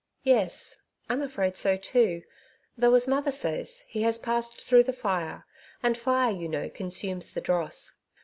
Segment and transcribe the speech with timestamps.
[0.01, 0.77] ^^ Yes,
[1.11, 2.23] I'm afraid so, too;
[2.75, 5.45] though, as mother says, he has passed through the fire,
[5.83, 7.91] and fire, you know, consumes the dross.